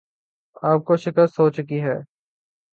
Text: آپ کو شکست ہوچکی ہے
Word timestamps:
آپ 0.63 0.83
کو 0.85 0.95
شکست 0.97 1.39
ہوچکی 1.39 1.81
ہے 1.81 1.97